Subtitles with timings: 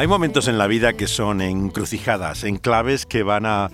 [0.00, 3.68] Hay momentos en la vida que son encrucijadas, enclaves que van a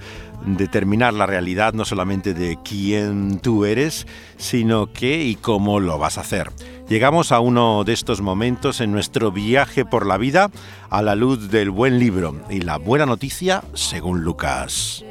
[0.44, 6.18] determinar la realidad no solamente de quién tú eres, sino qué y cómo lo vas
[6.18, 6.50] a hacer.
[6.88, 10.50] Llegamos a uno de estos momentos en nuestro viaje por la vida
[10.90, 15.04] a la luz del buen libro y la buena noticia según Lucas.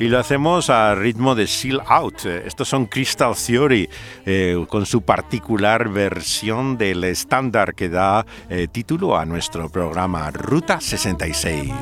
[0.00, 2.26] Y lo hacemos a ritmo de Seal Out.
[2.26, 3.88] Estos son Crystal Theory,
[4.24, 10.80] eh, con su particular versión del estándar que da eh, título a nuestro programa Ruta
[10.80, 11.72] 66.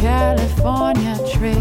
[0.00, 1.59] California trip,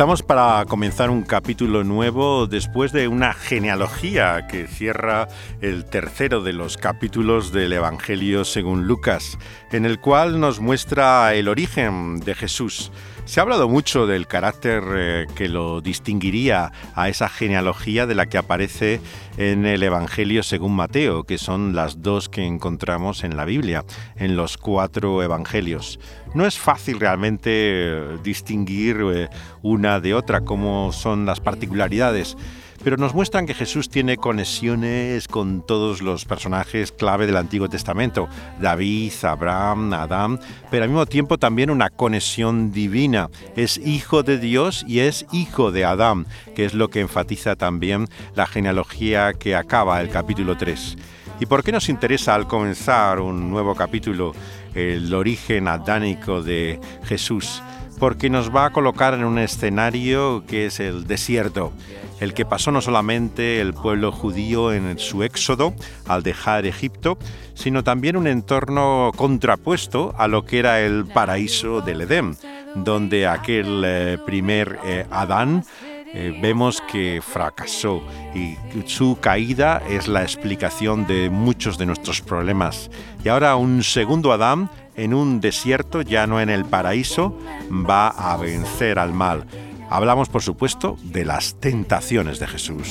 [0.00, 5.28] Estamos para comenzar un capítulo nuevo después de una genealogía que cierra
[5.60, 9.36] el tercero de los capítulos del Evangelio según Lucas,
[9.70, 12.90] en el cual nos muestra el origen de Jesús.
[13.24, 18.26] Se ha hablado mucho del carácter eh, que lo distinguiría a esa genealogía de la
[18.26, 19.00] que aparece
[19.36, 23.84] en el Evangelio según Mateo, que son las dos que encontramos en la Biblia,
[24.16, 26.00] en los cuatro Evangelios.
[26.34, 29.28] No es fácil realmente eh, distinguir eh,
[29.62, 32.36] una de otra, cómo son las particularidades
[32.82, 38.28] pero nos muestran que Jesús tiene conexiones con todos los personajes clave del Antiguo Testamento,
[38.60, 43.28] David, Abraham, Adán, pero al mismo tiempo también una conexión divina.
[43.56, 48.08] Es hijo de Dios y es hijo de Adán, que es lo que enfatiza también
[48.34, 50.96] la genealogía que acaba el capítulo 3.
[51.40, 54.32] ¿Y por qué nos interesa al comenzar un nuevo capítulo
[54.74, 57.62] el origen adánico de Jesús?
[57.98, 61.72] Porque nos va a colocar en un escenario que es el desierto
[62.20, 65.74] el que pasó no solamente el pueblo judío en su éxodo
[66.06, 67.18] al dejar Egipto,
[67.54, 72.36] sino también un entorno contrapuesto a lo que era el paraíso del Edén,
[72.74, 75.64] donde aquel eh, primer eh, Adán
[76.12, 78.02] eh, vemos que fracasó
[78.34, 82.90] y su caída es la explicación de muchos de nuestros problemas.
[83.24, 87.38] Y ahora un segundo Adán en un desierto, ya no en el paraíso,
[87.70, 89.44] va a vencer al mal.
[89.90, 92.88] Hablamos, por supuesto, de las tentaciones de Jesús.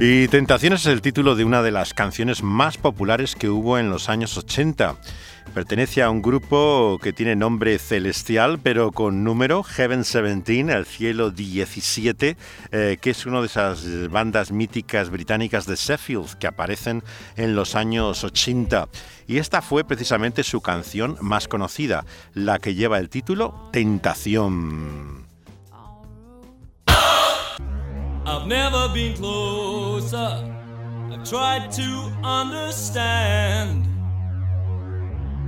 [0.00, 3.90] Y Tentaciones es el título de una de las canciones más populares que hubo en
[3.90, 4.96] los años 80.
[5.54, 11.30] Pertenece a un grupo que tiene nombre celestial, pero con número, Heaven 17, el cielo
[11.30, 12.36] 17,
[12.72, 17.04] eh, que es una de esas bandas míticas británicas de Sheffield que aparecen
[17.36, 18.88] en los años 80.
[19.28, 25.24] Y esta fue precisamente su canción más conocida, la que lleva el título Tentación.
[28.26, 28.48] I've
[31.24, 33.93] tried to understand.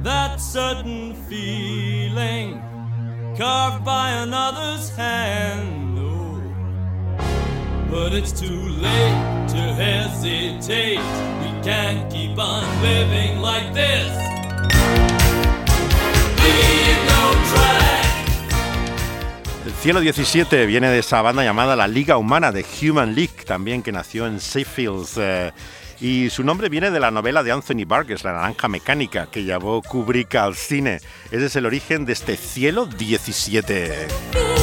[0.06, 2.62] That certain feeling
[3.36, 5.98] carved by another's hand.
[5.98, 6.40] Oh,
[7.90, 11.02] but it's too late to hesitate.
[11.42, 14.12] We can't keep on living like this.
[16.38, 18.06] Leave no track.
[19.66, 23.82] El Cielo 17 viene de esa banda llamada la Liga Humana de Human League, también
[23.82, 25.08] que nació en Sheffield.
[25.16, 25.52] Eh,
[26.00, 29.82] y su nombre viene de la novela de Anthony Burgess, La Naranja Mecánica, que llevó
[29.82, 31.00] Kubrick al cine.
[31.30, 34.55] Ese es el origen de este Cielo 17.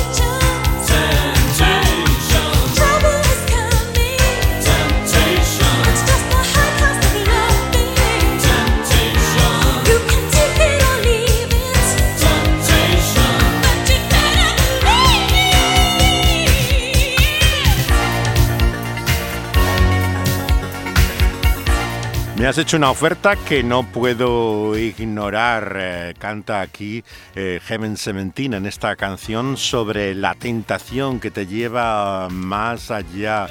[22.44, 25.78] Me has hecho una oferta que no puedo ignorar.
[25.80, 27.02] Eh, canta aquí
[27.36, 33.48] eh, Heaven Seventeen en esta canción sobre la tentación que te lleva más allá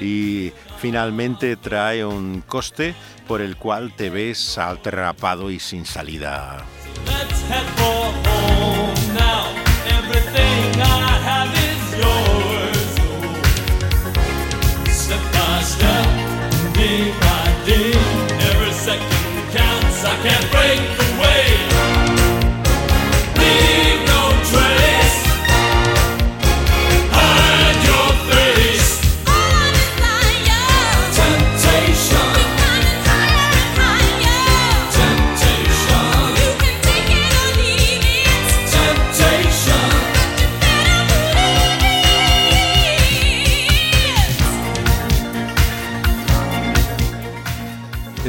[0.00, 2.94] y finalmente trae un coste
[3.26, 6.64] por el cual te ves atrapado y sin salida.
[20.22, 21.75] Can't break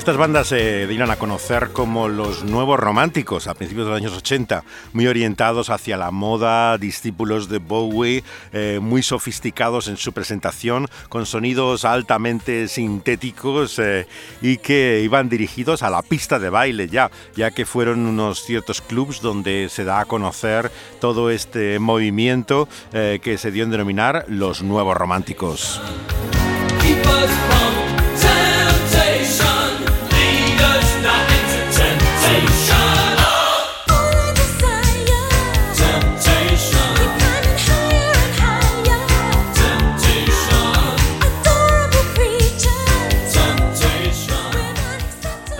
[0.07, 4.13] Estas bandas se dieron a conocer como los nuevos románticos a principios de los años
[4.15, 4.63] 80,
[4.93, 8.23] muy orientados hacia la moda, discípulos de Bowie,
[8.53, 14.07] eh, muy sofisticados en su presentación, con sonidos altamente sintéticos eh,
[14.41, 18.79] y que iban dirigidos a la pista de baile ya, ya que fueron unos ciertos
[18.79, 20.71] clubs donde se da a conocer
[21.01, 25.81] todo este movimiento eh, que se dio en denominar los nuevos románticos.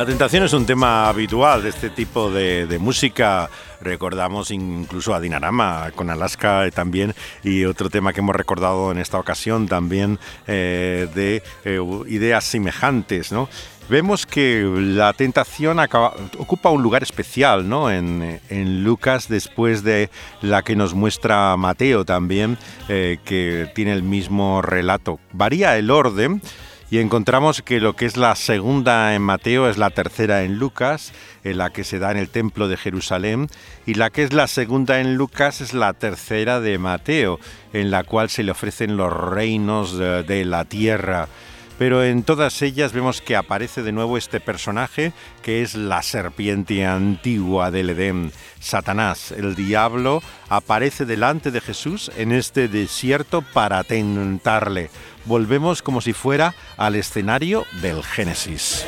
[0.07, 3.49] Tentación es un tema habitual de este tipo de, música.
[3.81, 7.13] Recordamos incluso a Dinarama con Alaska también
[7.43, 10.17] y otro tema que hemos recordado en esta ocasión también
[10.47, 13.49] eh, de eh, ideas semejantes, ¿no?
[13.89, 15.77] Vemos que la tentación
[16.37, 17.89] ocupa un lugar especial ¿no?
[17.89, 18.39] en,
[18.83, 20.09] Lucas después de
[20.41, 22.57] la que nos muestra Mateo también,
[22.89, 25.19] eh, que tiene el mismo relato.
[25.31, 26.41] Varía el orden,
[26.89, 31.11] y encontramos que lo que es la segunda en Mateo es la tercera en Lucas,
[31.43, 33.49] en la que se da en el templo de Jerusalén,
[33.85, 37.39] y la que es la segunda en Lucas es la tercera de Mateo,
[37.73, 41.27] en la cual se le ofrecen los reinos de, la tierra
[41.77, 45.13] pero en todas ellas vemos que aparece de nuevo este personaje
[45.43, 48.31] que es la serpiente antigua del Edén.
[48.59, 54.89] Satanás, el diablo, aparece delante de Jesús en este desierto para tentarle
[55.27, 58.85] volvemos como si fuera al escenario del Génesis.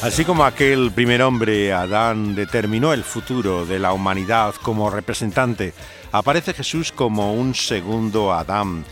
[0.00, 5.74] Así como aquel primer hombre, Adán, determinó el futuro de la humanidad como representante,
[6.12, 8.84] aparece Jesús como un segundo Adán,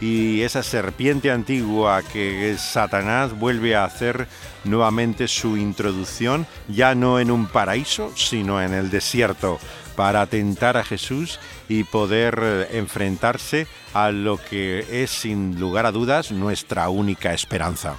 [0.00, 4.28] y esa serpiente antigua que es Satanás vuelve a hacer
[4.64, 9.58] nuevamente su introducción ya no en un paraíso, sino en el desierto,
[9.96, 15.92] para tentar a Jesús y poder eh, enfrentarse a lo que es sin lugar a
[15.92, 17.96] dudas nuestra única esperanza.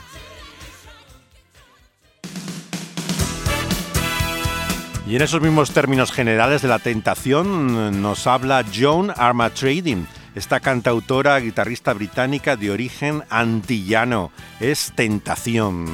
[5.05, 10.07] Y en esos mismos términos generales de la tentación nos habla Joan Armatrading
[10.39, 14.31] esta cantautora, guitarrista británica de origen antillano,
[14.61, 15.85] es Tentación.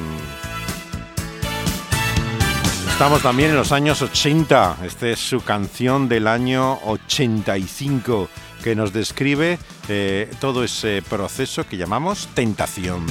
[2.88, 4.76] Estamos también en los años 80.
[4.84, 8.28] Esta es su canción del año 85
[8.62, 13.04] que nos describe eh, todo ese proceso que llamamos tentación.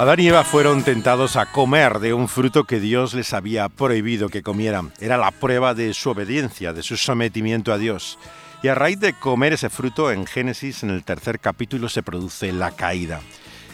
[0.00, 4.30] Adán y Eva fueron tentados a comer de un fruto que Dios les había prohibido
[4.30, 4.94] que comieran.
[4.98, 8.18] Era la prueba de su obediencia, de su sometimiento a Dios.
[8.62, 12.50] Y a raíz de comer ese fruto, en Génesis, en el tercer capítulo, se produce
[12.50, 13.20] la caída.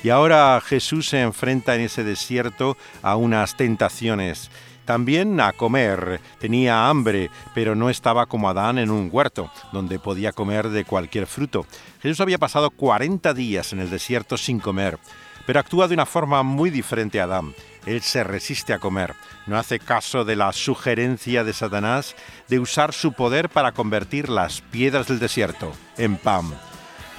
[0.02, 4.50] Y ahora Jesús se enfrenta en ese desierto a unas tentaciones.
[4.84, 6.20] También a comer.
[6.40, 11.28] Tenía hambre, pero no estaba como Adán en un huerto, donde podía comer de cualquier
[11.28, 11.66] fruto.
[12.02, 14.98] Jesús había pasado 40 días en el desierto sin comer
[15.46, 17.54] pero actúa de una forma muy diferente a Adán.
[17.86, 19.14] Él se resiste a comer,
[19.46, 22.16] no hace caso de la sugerencia de Satanás
[22.48, 26.52] de usar su poder para convertir las piedras del desierto en pan.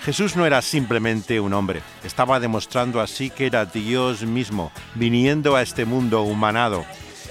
[0.03, 5.61] Jesús no era simplemente un hombre, estaba demostrando así que era Dios mismo, viniendo a
[5.61, 6.85] este mundo humanado.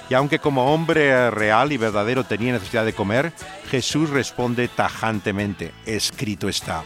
[0.08, 3.32] Y aunque como hombre real y verdadero tenía necesidad de comer,
[3.70, 6.84] Jesús responde tajantemente, escrito está.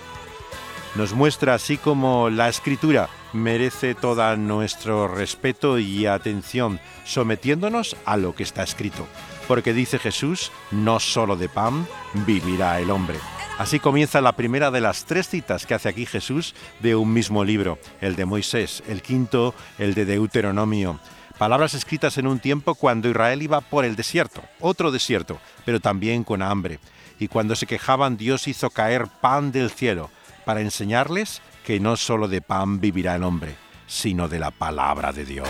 [0.96, 8.34] Nos muestra así como la escritura merece todo nuestro respeto y atención, sometiéndonos a lo
[8.34, 9.06] que está escrito.
[9.46, 11.86] Porque dice Jesús, no solo de pan
[12.26, 13.18] vivirá el hombre.
[13.56, 17.44] Así comienza la primera de las tres citas que hace aquí Jesús de un mismo
[17.44, 20.98] libro, el de Moisés, el quinto, el de Deuteronomio.
[21.38, 26.24] Palabras escritas en un tiempo cuando Israel iba por el desierto, otro desierto, pero también
[26.24, 26.80] con hambre.
[27.18, 30.10] Y cuando se quejaban Dios hizo caer pan del cielo
[30.44, 33.56] para enseñarles que no solo de pan vivirá el hombre,
[33.86, 35.48] sino de la palabra de Dios.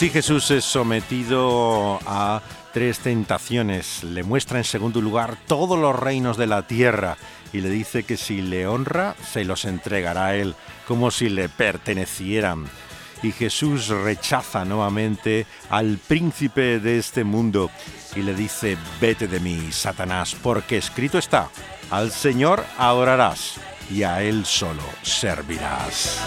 [0.00, 2.40] Así Jesús es sometido a
[2.72, 4.02] tres tentaciones.
[4.02, 7.18] Le muestra en segundo lugar todos los reinos de la tierra
[7.52, 10.54] y le dice que si le honra, se los entregará a él,
[10.88, 12.64] como si le pertenecieran.
[13.22, 17.70] Y Jesús rechaza nuevamente al príncipe de este mundo
[18.16, 21.50] y le dice, vete de mí, Satanás, porque escrito está,
[21.90, 23.56] al Señor adorarás
[23.90, 26.18] y a Él solo servirás.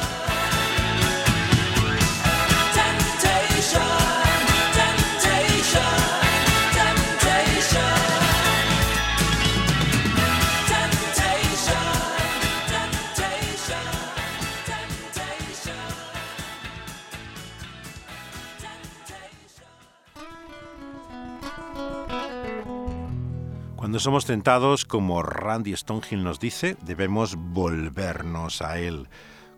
[23.84, 29.10] Cuando somos tentados, como Randy Stonehill nos dice, debemos volvernos a Él,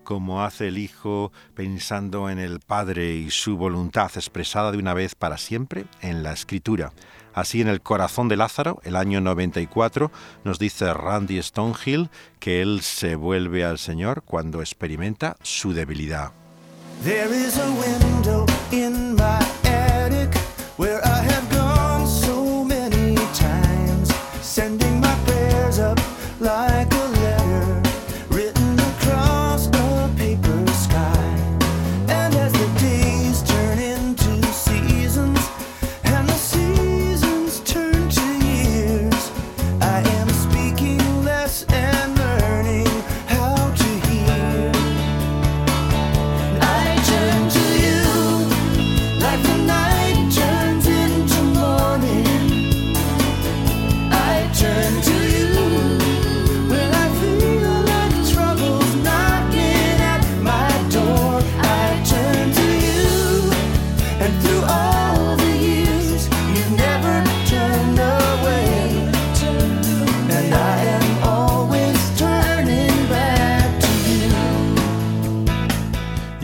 [0.03, 5.13] como hace el Hijo pensando en el Padre y su voluntad expresada de una vez
[5.13, 6.91] para siempre en la Escritura.
[7.35, 10.11] Así en el corazón de Lázaro, el año 94,
[10.43, 16.31] nos dice Randy Stonehill que él se vuelve al Señor cuando experimenta su debilidad.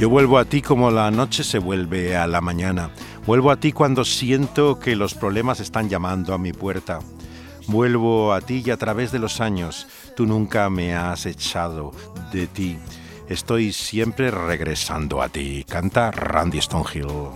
[0.01, 2.89] Yo vuelvo a ti como la noche se vuelve a la mañana.
[3.27, 6.97] Vuelvo a ti cuando siento que los problemas están llamando a mi puerta.
[7.67, 11.91] Vuelvo a ti y a través de los años tú nunca me has echado
[12.33, 12.79] de ti.
[13.29, 15.63] Estoy siempre regresando a ti.
[15.69, 17.29] Canta Randy Stonehill.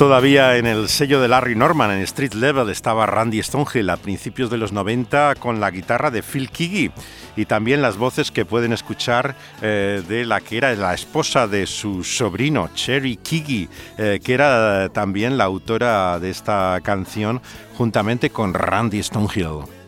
[0.00, 4.48] Todavía en el sello de Larry Norman, en Street Level, estaba Randy Stonehill a principios
[4.48, 6.90] de los 90 con la guitarra de Phil Kiggy
[7.36, 11.66] y también las voces que pueden escuchar eh, de la que era la esposa de
[11.66, 17.42] su sobrino, Cherry Kiggy, eh, que era también la autora de esta canción
[17.76, 19.79] juntamente con Randy Stonehill.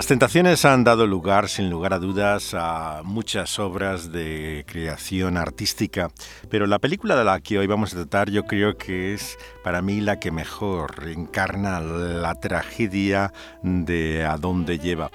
[0.00, 6.10] Las tentaciones han dado lugar, sin lugar a dudas, a muchas obras de creación artística,
[6.48, 9.82] pero la película de la que hoy vamos a tratar yo creo que es para
[9.82, 15.10] mí la que mejor encarna la tragedia de a dónde lleva.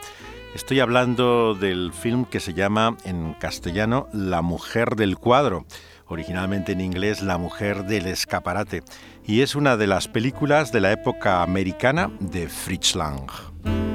[0.53, 5.65] Estoy hablando del film que se llama en castellano La mujer del cuadro,
[6.05, 8.83] originalmente en inglés La mujer del escaparate,
[9.25, 13.94] y es una de las películas de la época americana de Fritz Lang.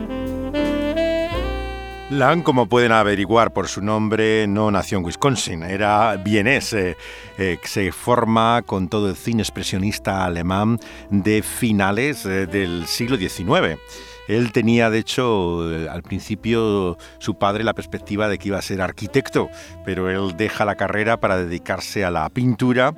[2.10, 6.72] Lang, como pueden averiguar por su nombre, no nació en Wisconsin, era vienés.
[6.72, 6.96] Eh,
[7.38, 13.78] eh, se forma con todo el cine expresionista alemán de finales eh, del siglo XIX.
[14.26, 18.82] Él tenía, de hecho, al principio su padre la perspectiva de que iba a ser
[18.82, 19.48] arquitecto,
[19.84, 22.92] pero él deja la carrera para dedicarse a la pintura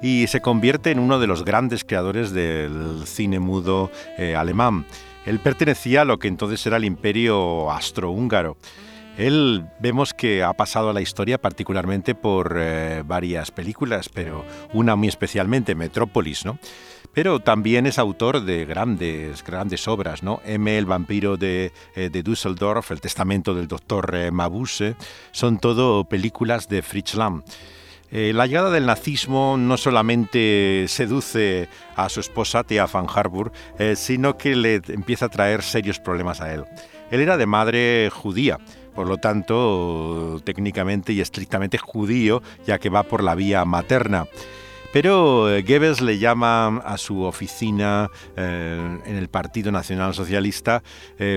[0.00, 3.90] y se convierte en uno de los grandes creadores del cine mudo
[4.36, 4.86] alemán.
[5.26, 8.56] Él pertenecía a lo que entonces era el imperio astrohúngaro.
[9.18, 14.96] Él vemos que ha pasado a la historia particularmente por eh, varias películas, pero una
[14.96, 16.58] muy especialmente, Metrópolis, ¿no?
[17.12, 20.40] Pero también es autor de grandes, grandes obras, ¿no?
[20.46, 24.96] M, el vampiro de, eh, de Düsseldorf, El testamento del doctor eh, Mabuse,
[25.30, 27.42] son todo películas de Fritz Lang.
[28.14, 33.96] Eh, la llegada del nazismo no solamente seduce a su esposa, Tia van Harburg, eh,
[33.96, 36.64] sino que le empieza a traer serios problemas a él.
[37.10, 38.58] Él era de madre judía,
[38.94, 44.26] por lo tanto, técnicamente y estrictamente judío, ya que va por la vía materna.
[44.92, 50.82] Pero eh, Goebbels le llama a su oficina en el Partido Nacional Socialista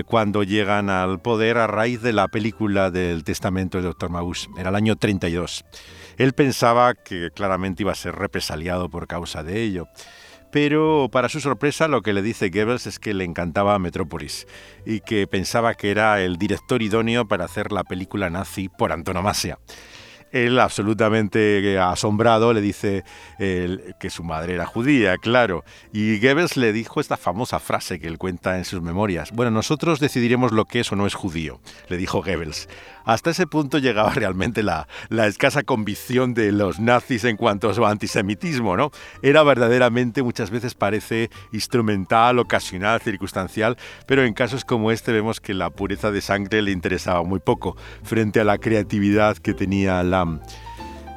[0.04, 4.10] cuando llegan al poder a raíz de la película del testamento del Dr.
[4.10, 4.50] Mabuse.
[4.58, 5.64] Era el año 32.
[6.16, 9.88] Él pensaba que claramente iba a ser represaliado por causa de ello.
[10.50, 14.46] Pero para su sorpresa lo que le dice Goebbels es que le encantaba Metrópolis
[14.86, 19.58] y que pensaba que era el director idóneo para hacer la película nazi por antonomasia.
[20.32, 23.04] Él, absolutamente asombrado, le dice
[23.38, 25.64] que su madre era judía, claro.
[25.92, 29.32] Y Goebbels le dijo esta famosa frase que él cuenta en sus memorias.
[29.32, 32.68] Bueno, nosotros decidiremos lo que es o no es judío, le dijo Goebbels.
[33.04, 37.74] Hasta ese punto llegaba realmente la, la escasa convicción de los nazis en cuanto a
[37.74, 38.90] su antisemitismo, ¿no?
[39.22, 45.54] Era verdaderamente, muchas veces parece instrumental, ocasional, circunstancial, pero en casos como este vemos que
[45.54, 50.02] la pureza de sangre le interesaba muy poco frente a la creatividad que tenía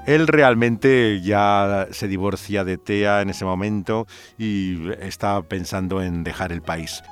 [0.06, 4.08] Él realmente ya se divorcia de Tea en ese momento
[4.38, 7.04] y está pensando en dejar el país.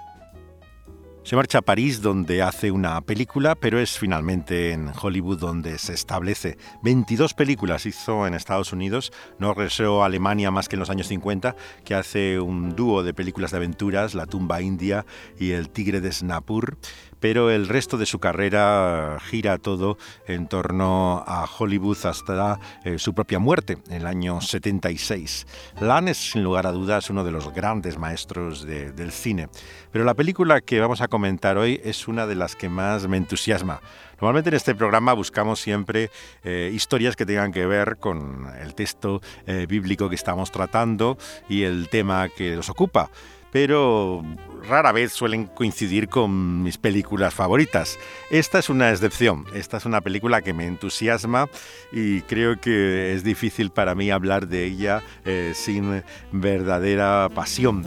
[1.28, 5.94] Se marcha a París donde hace una película, pero es finalmente en Hollywood donde se
[5.94, 6.58] establece.
[6.84, 11.08] 22 películas hizo en Estados Unidos, no regresó a Alemania más que en los años
[11.08, 15.06] 50, que hace un dúo de películas de aventuras, La tumba india
[15.38, 16.78] y El tigre de Snapur
[17.20, 23.14] pero el resto de su carrera gira todo en torno a Hollywood hasta eh, su
[23.14, 25.48] propia muerte en el año 76.
[25.82, 29.50] Lan es sin lugar a dudas uno de los grandes maestros del cine,
[29.92, 33.18] pero la película que vamos a comentar hoy es una de las que más me
[33.18, 33.82] entusiasma.
[34.20, 36.10] Normalmente en este programa buscamos siempre
[36.44, 41.64] eh, historias que tengan que ver con el texto eh, bíblico que estamos tratando y
[41.64, 43.12] el tema que nos ocupa
[43.52, 44.24] pero
[44.68, 47.98] rara vez suelen coincidir con mis películas favoritas.
[48.30, 51.50] Esta es una excepción, esta es una película que me entusiasma
[51.92, 57.86] y creo que es difícil para mí hablar de ella eh, sin verdadera pasión.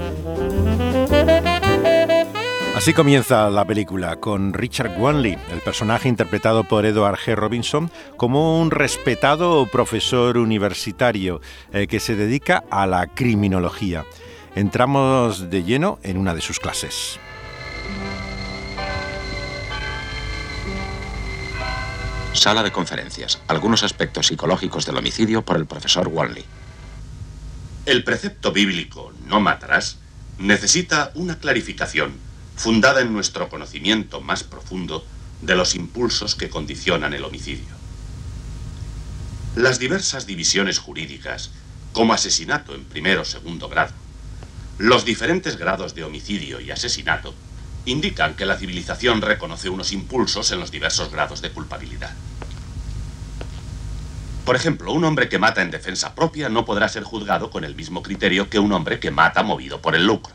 [2.76, 7.34] Así comienza la película con Richard Wanley, el personaje interpretado por Edward G.
[7.34, 11.42] Robinson, como un respetado profesor universitario
[11.74, 14.06] eh, que se dedica a la criminología
[14.54, 17.18] entramos de lleno en una de sus clases.
[22.32, 23.40] Sala de conferencias.
[23.48, 26.44] Algunos aspectos psicológicos del homicidio por el profesor Wanley.
[27.86, 29.98] El precepto bíblico no matarás
[30.38, 32.12] necesita una clarificación
[32.56, 35.04] fundada en nuestro conocimiento más profundo
[35.42, 37.80] de los impulsos que condicionan el homicidio.
[39.56, 41.50] Las diversas divisiones jurídicas,
[41.92, 43.92] como asesinato en primero o segundo grado,
[44.80, 47.34] los diferentes grados de homicidio y asesinato,
[47.84, 52.14] indican que la civilización reconoce unos impulsos en los diversos grados de culpabilidad.
[54.46, 57.74] Por ejemplo, un hombre que mata en defensa propia no podrá ser juzgado con el
[57.74, 60.34] mismo criterio que un hombre que mata movido por el lucro.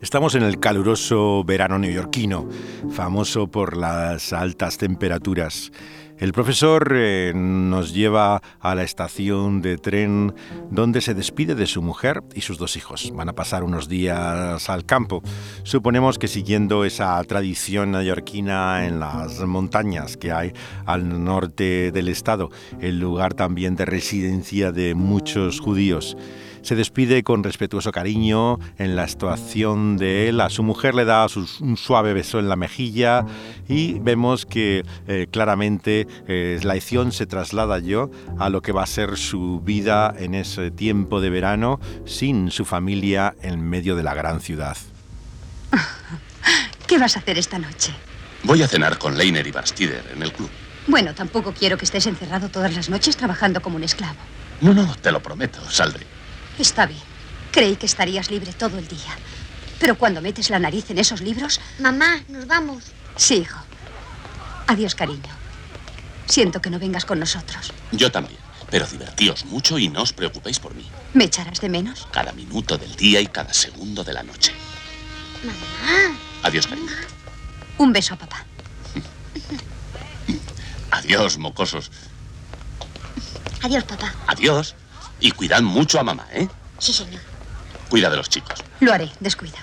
[0.00, 2.48] Estamos en el caluroso verano neoyorquino,
[2.90, 5.70] famoso por las altas temperaturas.
[6.18, 10.34] El profesor eh, nos lleva a la estación de tren
[10.68, 13.12] donde se despide de su mujer y sus dos hijos.
[13.14, 15.22] Van a pasar unos días al campo.
[15.62, 20.52] Suponemos que siguiendo esa tradición neoyorquina en las montañas que hay
[20.86, 22.50] al norte del estado,
[22.80, 26.16] el lugar también de residencia de muchos judíos
[26.62, 30.40] se despide con respetuoso cariño en la actuación de él.
[30.40, 31.26] A su mujer le da
[31.60, 33.24] un suave beso en la mejilla
[33.68, 38.82] y vemos que eh, claramente eh, la acción se traslada yo a lo que va
[38.82, 44.02] a ser su vida en ese tiempo de verano sin su familia en medio de
[44.02, 44.76] la gran ciudad.
[46.86, 47.92] ¿Qué vas a hacer esta noche?
[48.44, 50.48] Voy a cenar con Leiner y Bastider en el club.
[50.86, 54.16] Bueno, tampoco quiero que estés encerrado todas las noches trabajando como un esclavo.
[54.60, 56.06] No, no, te lo prometo, saldré.
[56.58, 57.00] Está bien.
[57.52, 59.16] Creí que estarías libre todo el día.
[59.78, 61.60] Pero cuando metes la nariz en esos libros...
[61.78, 62.84] Mamá, nos vamos.
[63.16, 63.60] Sí, hijo.
[64.66, 65.34] Adiós, cariño.
[66.26, 67.72] Siento que no vengas con nosotros.
[67.92, 68.38] Yo también.
[68.70, 70.86] Pero divertíos mucho y no os preocupéis por mí.
[71.14, 72.06] ¿Me echarás de menos?
[72.12, 74.52] Cada minuto del día y cada segundo de la noche.
[75.42, 76.18] Mamá.
[76.42, 76.90] Adiós, cariño.
[77.78, 78.44] Un beso a papá.
[80.90, 81.90] Adiós, mocosos.
[83.62, 84.14] Adiós, papá.
[84.26, 84.74] Adiós.
[85.20, 86.48] Y cuidad mucho a mamá, ¿eh?
[86.78, 87.20] Sí, señor.
[87.88, 88.62] Cuida de los chicos.
[88.80, 89.58] Lo haré, descuida.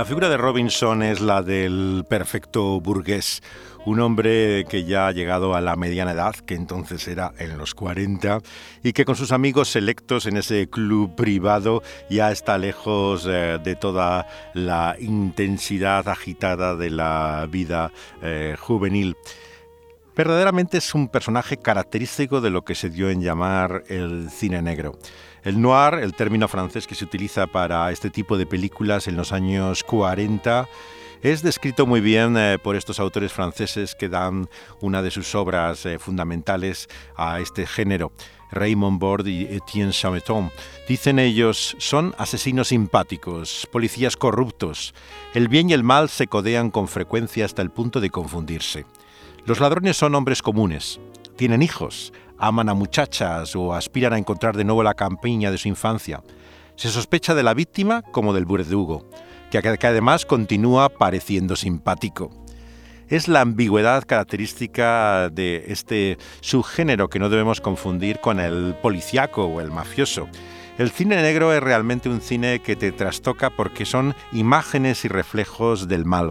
[0.00, 3.42] La figura de Robinson es la del perfecto burgués,
[3.84, 7.74] un hombre que ya ha llegado a la mediana edad, que entonces era en los
[7.74, 8.40] 40,
[8.82, 13.76] y que con sus amigos selectos en ese club privado ya está lejos eh, de
[13.76, 19.16] toda la intensidad agitada de la vida eh, juvenil.
[20.20, 24.98] Verdaderamente es un personaje característico de lo que se dio en llamar el cine negro.
[25.42, 29.32] El noir, el término francés que se utiliza para este tipo de películas en los
[29.32, 30.68] años 40,
[31.22, 34.46] es descrito muy bien eh, por estos autores franceses que dan
[34.82, 38.12] una de sus obras eh, fundamentales a este género.
[38.50, 40.50] Raymond Bord y Etienne Chameton.
[40.86, 44.92] Dicen ellos, son asesinos simpáticos, policías corruptos.
[45.32, 48.84] El bien y el mal se codean con frecuencia hasta el punto de confundirse.
[49.46, 51.00] Los ladrones son hombres comunes,
[51.36, 55.68] tienen hijos, aman a muchachas o aspiran a encontrar de nuevo la campiña de su
[55.68, 56.22] infancia.
[56.76, 59.08] Se sospecha de la víctima como del verdugo,
[59.50, 62.30] que además continúa pareciendo simpático.
[63.08, 69.60] Es la ambigüedad característica de este subgénero que no debemos confundir con el policiaco o
[69.60, 70.28] el mafioso.
[70.78, 75.88] El cine negro es realmente un cine que te trastoca porque son imágenes y reflejos
[75.88, 76.30] del mal.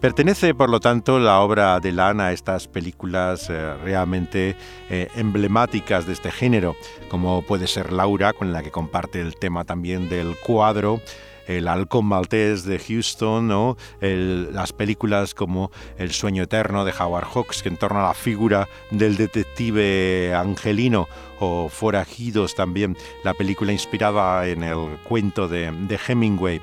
[0.00, 4.54] Pertenece, por lo tanto, la obra de Lana a estas películas eh, realmente
[4.90, 6.76] eh, emblemáticas de este género,
[7.08, 11.00] como puede ser Laura, con la que comparte el tema también del cuadro,
[11.48, 17.64] el halcón maltés de Houston o las películas como El sueño eterno de Howard Hawks,
[17.64, 21.08] que en torno a la figura del detective angelino,
[21.40, 26.60] o Forajidos también, la película inspirada en el cuento de, de Hemingway.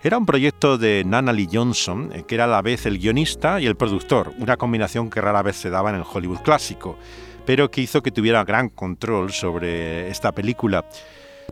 [0.00, 3.60] Era un proyecto de Nana Lee Johnson, eh, que era a la vez el guionista
[3.60, 6.96] y el productor, una combinación que rara vez se daba en el Hollywood clásico,
[7.44, 10.84] pero que hizo que tuviera gran control sobre esta película.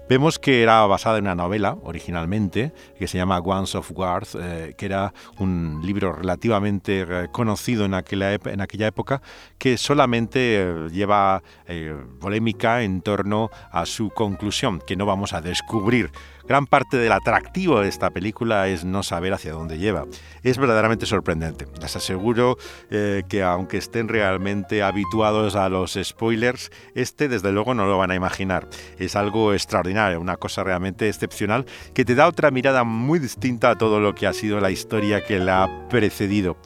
[0.08, 4.74] Vemos que era basada en una novela originalmente, que se llama Once of Worth, eh,
[4.78, 9.22] que era un libro relativamente eh, conocido en aquella, en aquella época,
[9.58, 11.42] que solamente lleva
[12.20, 16.12] polémica en torno a su conclusión, que no vamos a descubrir
[16.48, 20.04] Gran parte del atractivo de esta película es no saber hacia dónde lleva.
[20.44, 21.66] Es verdaderamente sorprendente.
[21.80, 22.56] Les aseguro
[22.88, 28.12] eh, que aunque estén realmente habituados a los spoilers, este desde luego no lo van
[28.12, 28.68] a imaginar.
[28.98, 33.76] Es algo extraordinario, una cosa realmente excepcional que te da otra mirada muy distinta a
[33.76, 36.56] todo lo que ha sido la historia que la ha precedido.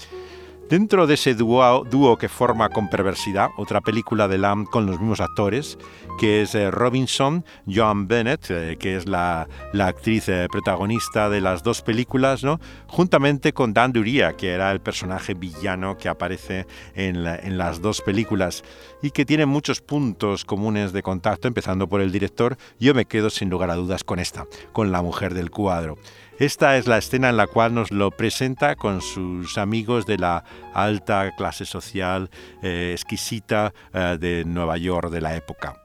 [0.70, 5.18] Dentro de ese dúo, que forma con perversidad, otra película de Lamb con los mismos
[5.18, 5.76] actores,
[6.20, 11.64] que es eh, Robinson, Joan Bennett, eh, que es la, actriz eh, protagonista de las
[11.64, 12.61] dos películas, ¿no?
[12.87, 18.00] juntamente con Dan Duria, que era el personaje villano que aparece en, en las dos
[18.00, 18.62] películas
[19.02, 22.56] y que tiene muchos puntos comunes de contacto, empezando por el director.
[22.78, 25.98] Yo me quedo sin lugar a dudas con esta, con la mujer del cuadro.
[26.40, 30.42] Esta es la escena en la cual nos lo presenta con sus amigos de la
[30.72, 32.31] alta clase social
[32.62, 35.76] eh, exquisita eh, de Nueva York de la época.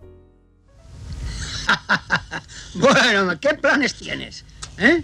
[2.76, 4.44] Bueno, ¿qué planes tienes?
[4.78, 5.02] ¿Eh?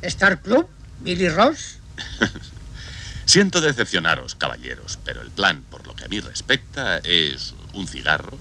[0.00, 0.66] ¿Star Club?
[1.00, 1.78] ¿Billy Ross?
[3.26, 8.38] Siento decepcionaros, caballeros, pero el plan, por lo que a mí respecta, es un cigarro,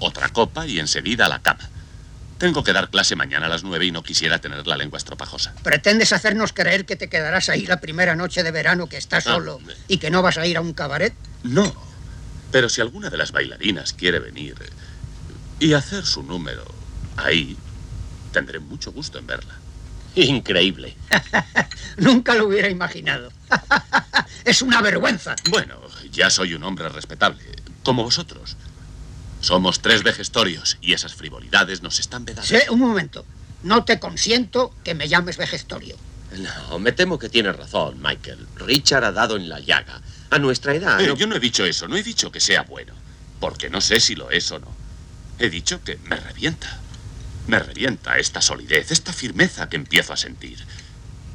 [0.00, 1.68] otra copa y enseguida a la cama.
[2.38, 5.54] Tengo que dar clase mañana a las nueve y no quisiera tener la lengua estropajosa.
[5.62, 9.32] ¿Pretendes hacernos creer que te quedarás ahí la primera noche de verano que estás Ah,
[9.34, 11.12] solo y que no vas a ir a un cabaret?
[11.42, 11.74] No,
[12.52, 14.70] pero si alguna de las bailarinas quiere venir eh,
[15.58, 16.64] y hacer su número
[17.16, 17.56] ahí,
[18.32, 19.54] tendré mucho gusto en verla.
[20.14, 20.96] Increíble.
[21.96, 23.32] Nunca lo hubiera imaginado.
[24.44, 25.34] es una vergüenza.
[25.50, 25.80] Bueno,
[26.12, 27.42] ya soy un hombre respetable,
[27.82, 28.56] como vosotros.
[29.40, 32.48] Somos tres vejestorios y esas frivolidades nos están vedadas.
[32.48, 33.24] Sí, un momento.
[33.62, 35.96] No te consiento que me llames vejestorio.
[36.38, 38.46] No, me temo que tienes razón, Michael.
[38.56, 40.00] Richard ha dado en la llaga.
[40.30, 41.00] A nuestra edad.
[41.00, 42.92] Eh, no- Yo no he dicho eso, no he dicho que sea bueno,
[43.40, 44.68] porque no sé si lo es o no.
[45.38, 46.78] He dicho que me revienta.
[47.46, 50.58] Me revienta esta solidez, esta firmeza que empiezo a sentir.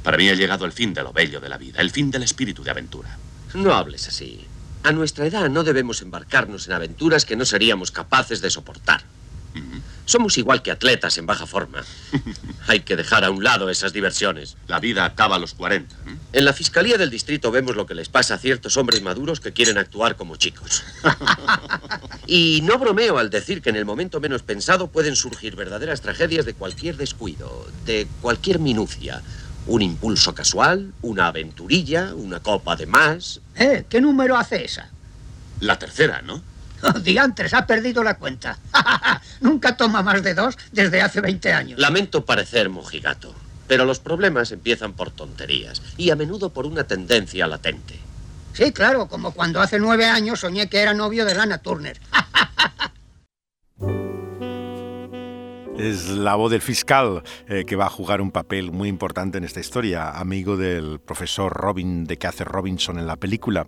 [0.03, 2.21] Para mí ha llegado el fin de lo bello de la vida, el fin del
[2.23, 3.17] espíritu de aventura.
[3.55, 4.45] No hables así.
[4.83, 9.03] A nuestra edad no debemos embarcarnos en aventuras que no seríamos capaces de soportar.
[10.05, 11.83] Somos igual que atletas en baja forma.
[12.67, 14.57] Hay que dejar a un lado esas diversiones.
[14.67, 15.95] La vida acaba a los 40.
[15.95, 16.17] ¿eh?
[16.33, 19.53] En la Fiscalía del Distrito vemos lo que les pasa a ciertos hombres maduros que
[19.53, 20.83] quieren actuar como chicos.
[22.25, 26.45] Y no bromeo al decir que en el momento menos pensado pueden surgir verdaderas tragedias
[26.45, 29.21] de cualquier descuido, de cualquier minucia.
[29.65, 33.39] Un impulso casual, una aventurilla, una copa de más.
[33.55, 33.85] ¿Eh?
[33.87, 34.89] ¿Qué número hace esa?
[35.61, 36.41] La tercera, ¿no?
[36.85, 38.57] Oh, diantres, ha perdido la cuenta.
[39.39, 41.79] Nunca toma más de dos desde hace 20 años.
[41.79, 43.33] Lamento parecer mojigato,
[43.69, 47.97] pero los problemas empiezan por tonterías y a menudo por una tendencia latente.
[48.51, 52.01] Sí, claro, como cuando hace nueve años soñé que era novio de Lana Turner.
[55.77, 59.43] Es la voz del fiscal eh, que va a jugar un papel muy importante en
[59.43, 63.67] esta historia, amigo del profesor Robin de que hace Robinson en la película.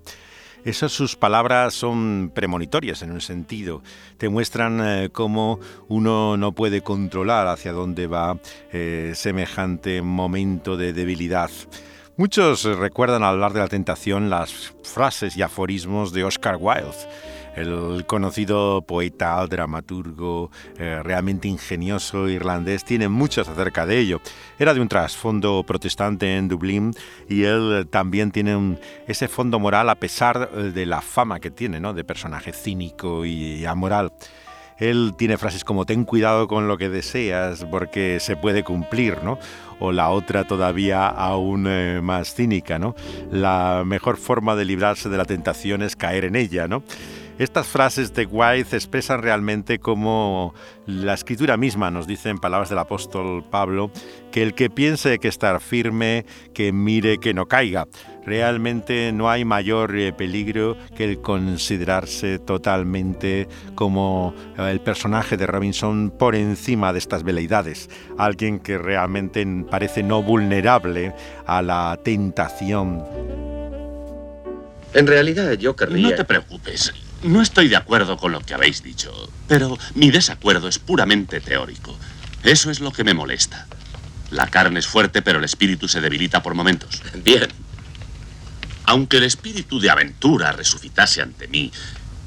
[0.63, 3.81] Esas sus palabras son premonitorias en un sentido.
[4.17, 8.39] Te muestran eh, cómo uno no puede controlar hacia dónde va
[8.71, 11.49] eh, semejante momento de debilidad.
[12.17, 16.95] Muchos recuerdan al hablar de la tentación las frases y aforismos de Oscar Wilde,
[17.55, 24.21] el conocido poeta, dramaturgo, eh, realmente ingenioso irlandés, tiene muchos acerca de ello.
[24.59, 26.93] Era de un trasfondo protestante en Dublín
[27.29, 31.93] y él también tiene ese fondo moral a pesar de la fama que tiene, ¿no?
[31.93, 34.11] de personaje cínico y amoral.
[34.77, 39.39] Él tiene frases como ten cuidado con lo que deseas porque se puede cumplir, ¿no?
[39.79, 42.93] O la otra todavía aún eh, más cínica, ¿no?
[43.31, 46.83] La mejor forma de librarse de la tentación es caer en ella, ¿no?
[47.37, 50.53] Estas frases de White expresan realmente como
[50.85, 53.91] la escritura misma nos dice en palabras del apóstol Pablo
[54.31, 57.87] que el que piense que estar firme, que mire que no caiga.
[58.25, 65.45] Realmente no hay mayor eh, peligro que el considerarse totalmente como eh, el personaje de
[65.45, 67.89] Robinson por encima de estas veleidades.
[68.17, 71.13] Alguien que realmente parece no vulnerable
[71.45, 73.03] a la tentación.
[74.93, 76.11] En realidad yo querría...
[76.11, 76.93] No te preocupes.
[77.23, 79.11] No estoy de acuerdo con lo que habéis dicho,
[79.47, 81.97] pero mi desacuerdo es puramente teórico.
[82.43, 83.65] Eso es lo que me molesta.
[84.31, 87.01] La carne es fuerte, pero el espíritu se debilita por momentos.
[87.23, 87.47] Bien.
[88.85, 91.71] Aunque el espíritu de aventura resucitase ante mí,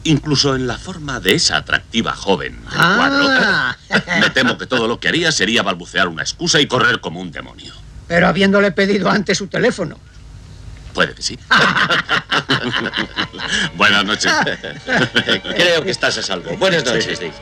[0.04, 3.76] incluso en la forma de esa atractiva joven del Ah.
[3.88, 7.20] cuadro, me temo que todo lo que haría sería balbucear una excusa y correr como
[7.20, 7.72] un demonio.
[8.08, 9.98] Pero habiéndole pedido antes su teléfono.
[10.98, 11.38] Puede que sí.
[13.76, 14.32] Buenas noches.
[15.54, 16.56] Creo que estás a salvo.
[16.56, 17.32] Buenas noches, Dick.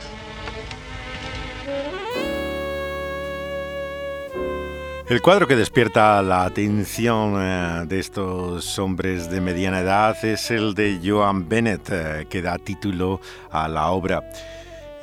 [5.09, 10.75] El cuadro que despierta la atención eh, de estos hombres de mediana edad es el
[10.75, 14.21] de Joan Bennett, eh, que da título a la obra.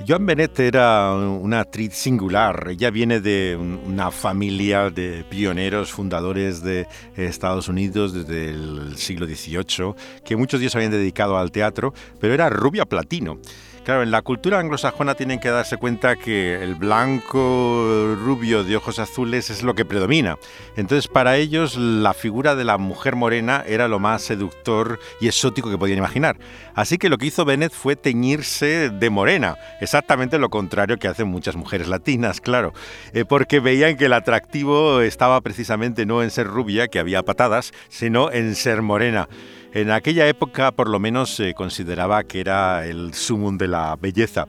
[0.07, 2.69] Joan Bennett era una actriz singular.
[2.71, 9.95] Ella viene de una familia de pioneros, fundadores de Estados Unidos desde el siglo XVIII,
[10.25, 13.39] que muchos días habían dedicado al teatro, pero era rubia platino.
[13.85, 18.99] Claro, en la cultura anglosajona tienen que darse cuenta que el blanco rubio de ojos
[18.99, 20.39] azules es lo que predomina.
[20.75, 25.69] Entonces, para ellos, la figura de la mujer morena era lo más seductor y exótico
[25.71, 26.39] que podían imaginar.
[26.75, 31.29] Así que lo que hizo Bennett fue teñirse de morena, exactamente lo contrario que hacen
[31.29, 32.73] muchas mujeres latinas, claro,
[33.13, 37.73] eh, porque veían que el atractivo estaba precisamente no en ser rubia, que había patadas,
[37.91, 39.29] sino en ser morena.
[39.75, 44.47] En aquella época por lo menos se consideraba que era el sumum de la belleza.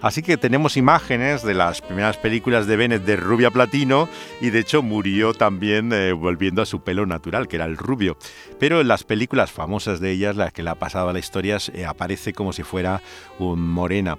[0.00, 4.08] Así que tenemos imágenes de las primeras películas de Bennett de rubia platino
[4.40, 8.16] y de hecho murió también eh, volviendo a su pelo natural, que era el rubio.
[8.60, 11.58] Pero en las películas famosas de ellas, las que le ha pasado a la historia,
[11.84, 13.02] aparece como si fuera
[13.40, 14.16] un morena.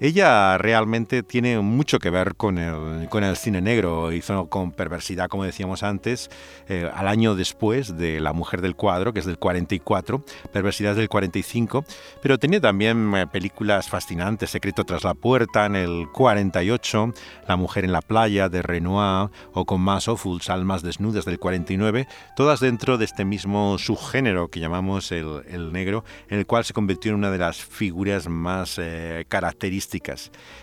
[0.00, 5.28] Ella realmente tiene mucho que ver con el, con el cine negro, hizo con perversidad,
[5.28, 6.30] como decíamos antes,
[6.68, 11.08] eh, al año después de La Mujer del Cuadro, que es del 44, Perversidad del
[11.08, 11.84] 45,
[12.20, 17.14] pero tenía también eh, películas fascinantes, Secreto tras la puerta en el 48,
[17.46, 22.08] La Mujer en la playa de Renoir o con más Awfuls, Almas desnudas del 49,
[22.36, 26.72] todas dentro de este mismo subgénero que llamamos el, el negro, en el cual se
[26.72, 29.83] convirtió en una de las figuras más eh, características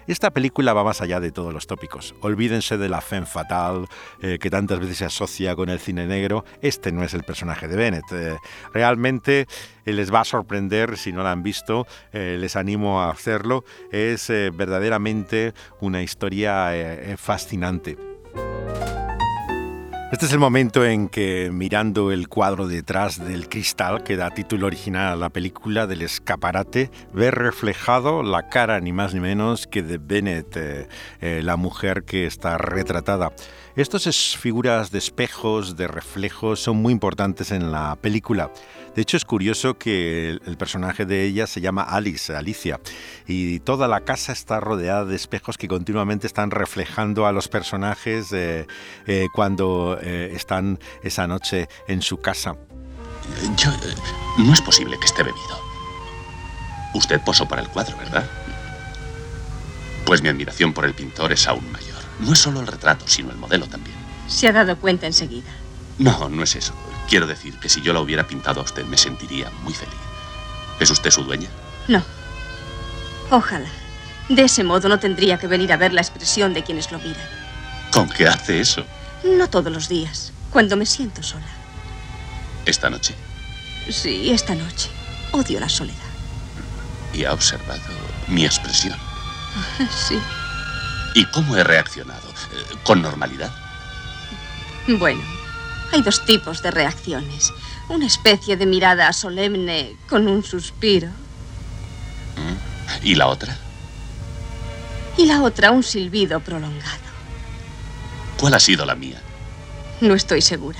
[0.07, 2.15] esta película va más allá de todos los tópicos.
[2.21, 3.87] Olvídense de la femme fatal
[4.21, 6.43] eh, que tantas veces se asocia con el cine negro.
[6.61, 8.11] Este no es el personaje de Bennett.
[8.11, 8.37] Eh,
[8.73, 9.47] realmente
[9.85, 11.85] eh, les va a sorprender si no la han visto.
[12.11, 13.63] les animo a hacerlo.
[13.91, 16.71] Es verdaderamente una historia
[17.17, 17.97] fascinante.
[20.11, 24.67] Este es el momento en que, mirando el cuadro detrás del cristal que da título
[24.67, 29.81] original a la película del escaparate, ve reflejado la cara ni más ni menos que
[29.81, 30.89] de Bennett, eh,
[31.21, 33.31] eh, la mujer que está retratada.
[33.77, 38.51] Estas figuras de espejos, de reflejos, son muy importantes en la película.
[38.95, 42.79] De hecho, es curioso que el, personaje de ella se llama Alice, Alicia,
[43.25, 48.33] y toda la casa está rodeada de espejos que continuamente están reflejando a los personajes
[48.33, 48.67] eh,
[49.07, 52.57] eh, cuando eh, están esa noche en su casa.
[53.55, 53.71] Yo,
[54.39, 55.61] no es posible que esté bebido.
[56.93, 58.29] Usted posó para el cuadro, ¿verdad?
[60.05, 62.01] Pues mi admiración por el pintor es aún mayor.
[62.19, 63.95] No es solo el retrato, sino el modelo también.
[64.27, 65.49] Se ha dado cuenta enseguida.
[65.97, 66.73] No, no es eso.
[67.11, 69.99] Quiero decir que si yo la hubiera pintado a usted me sentiría muy feliz.
[70.79, 71.49] ¿Es usted su dueña?
[71.89, 72.01] No.
[73.29, 73.67] Ojalá.
[74.29, 77.27] De ese modo no tendría que venir a ver la expresión de quienes lo miran.
[77.91, 78.85] ¿Con qué hace eso?
[79.25, 81.51] No todos los días, cuando me siento sola.
[82.65, 83.13] ¿Esta noche?
[83.89, 84.89] Sí, esta noche.
[85.33, 85.97] Odio la soledad.
[87.13, 87.81] ¿Y ha observado
[88.29, 88.97] mi expresión?
[90.07, 90.17] Sí.
[91.13, 92.33] ¿Y cómo he reaccionado?
[92.85, 93.53] ¿Con normalidad?
[94.87, 95.21] Bueno,
[95.91, 97.51] hay dos tipos de reacciones.
[97.89, 101.09] Una especie de mirada solemne con un suspiro.
[102.37, 103.05] ¿Mm?
[103.05, 103.57] ¿Y la otra?
[105.17, 107.11] Y la otra un silbido prolongado.
[108.39, 109.21] ¿Cuál ha sido la mía?
[109.99, 110.79] No estoy segura.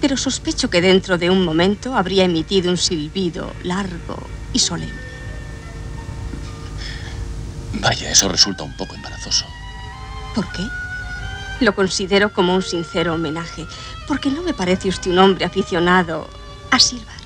[0.00, 4.18] Pero sospecho que dentro de un momento habría emitido un silbido largo
[4.52, 5.08] y solemne.
[7.80, 9.46] Vaya, eso resulta un poco embarazoso.
[10.34, 10.62] ¿Por qué?
[11.60, 13.66] Lo considero como un sincero homenaje,
[14.08, 16.28] porque no me parece usted un hombre aficionado
[16.70, 17.18] a silbar.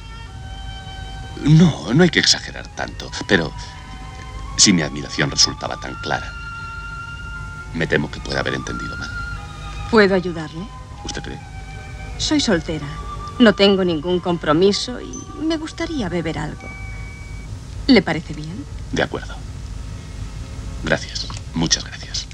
[1.45, 3.53] No, no hay que exagerar tanto, pero
[4.57, 6.31] si mi admiración resultaba tan clara,
[7.75, 9.11] me temo que pueda haber entendido mal.
[9.91, 10.67] ¿Puedo ayudarle?
[11.05, 11.39] ¿Usted cree?
[12.19, 12.87] Soy soltera,
[13.39, 16.69] no tengo ningún compromiso y me gustaría beber algo.
[17.87, 18.65] ¿Le parece bien?
[18.91, 19.35] De acuerdo.
[20.85, 22.27] Gracias, muchas gracias.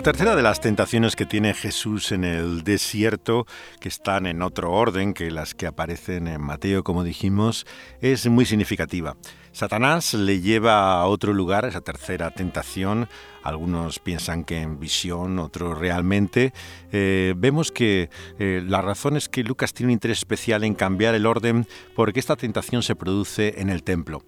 [0.00, 3.46] La tercera de las tentaciones que tiene Jesús en el desierto,
[3.80, 7.66] que están en otro orden que las que aparecen en Mateo, como dijimos,
[8.00, 9.18] es muy significativa.
[9.52, 13.10] Satanás le lleva a otro lugar, esa tercera tentación,
[13.42, 16.54] algunos piensan que en visión, otros realmente.
[16.92, 21.14] Eh, vemos que eh, la razón es que Lucas tiene un interés especial en cambiar
[21.14, 24.22] el orden porque esta tentación se produce en el templo.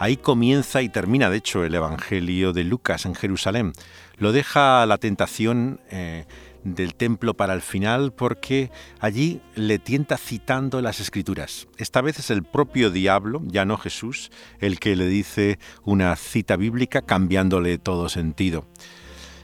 [0.00, 3.74] Ahí comienza y termina, de hecho, el Evangelio de Lucas en Jerusalén.
[4.16, 6.24] Lo deja la tentación eh,
[6.64, 11.68] del templo para el final porque allí le tienta citando las escrituras.
[11.76, 16.56] Esta vez es el propio diablo, ya no Jesús, el que le dice una cita
[16.56, 18.64] bíblica cambiándole todo sentido.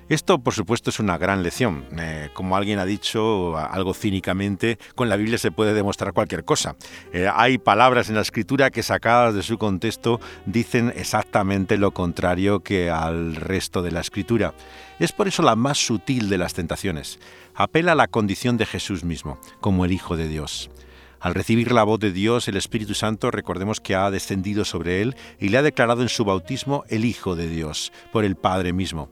[0.08, 1.84] Esto, por supuesto, es una gran lección.
[1.98, 6.76] Eh, como alguien ha dicho algo cínicamente, con la Biblia se puede demostrar cualquier cosa.
[7.12, 12.60] Eh, hay palabras en la Escritura que sacadas de su contexto dicen exactamente lo contrario
[12.60, 14.54] que al resto de la Escritura.
[15.00, 17.18] Es por eso la más sutil de las tentaciones.
[17.56, 20.70] Apela a la condición de Jesús mismo, como el Hijo de Dios.
[21.18, 25.16] Al recibir la voz de Dios, el Espíritu Santo, recordemos que ha descendido sobre él
[25.40, 29.08] y le ha declarado en su bautismo el Hijo de Dios, por el Padre mismo.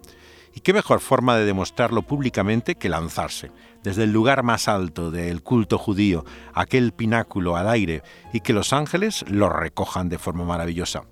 [0.55, 3.51] ¿Y qué mejor forma de demostrarlo públicamente que lanzarse,
[3.83, 8.03] desde el lugar más alto del culto judío, aquel pináculo al aire,
[8.33, 11.05] y que los ángeles lo recojan de forma maravillosa?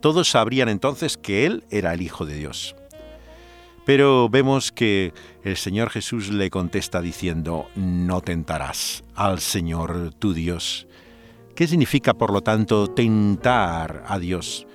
[0.00, 2.76] Todos sabrían entonces que Él era el Hijo de Dios.
[3.86, 5.12] Pero vemos que
[5.42, 10.86] el Señor Jesús le contesta diciendo, no tentarás al Señor tu Dios.
[11.56, 14.66] ¿Qué significa, por lo tanto, tentar a Dios?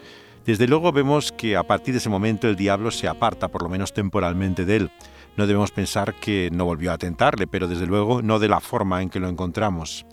[0.47, 3.67] Desde luego vemos que a partir de ese momento el diablo se aparta, por lo
[3.67, 4.91] menos temporalmente, de él.
[5.35, 9.01] No debemos pensar que no volvió a tentarle, pero desde luego no de la forma
[9.01, 10.05] en que lo encontramos.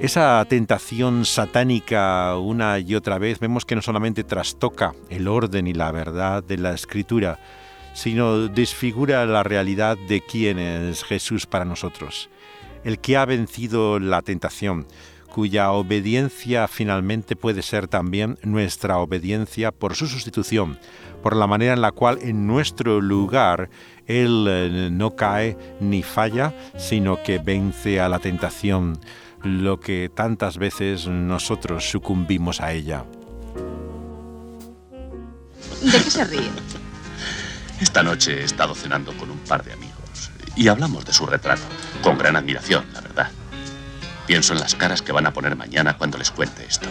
[0.00, 5.74] Esa tentación satánica una y otra vez vemos que no solamente trastoca el orden y
[5.74, 7.38] la verdad de la escritura,
[7.92, 12.30] sino desfigura la realidad de quién es Jesús para nosotros,
[12.82, 14.86] el que ha vencido la tentación,
[15.32, 20.78] cuya obediencia finalmente puede ser también nuestra obediencia por su sustitución,
[21.22, 23.70] por la manera en la cual en nuestro lugar
[24.06, 29.00] Él eh, no cae ni falla, sino que vence a la tentación,
[29.42, 33.06] lo que tantas veces nosotros sucumbimos a ella.
[35.80, 36.50] ¿De qué se ríe?
[37.80, 41.62] Esta noche he estado cenando con un par de amigos y hablamos de su retrato,
[42.02, 43.41] con gran admiración, la verdad.
[44.26, 46.86] Pienso en las caras que van a poner mañana cuando les cuente esto.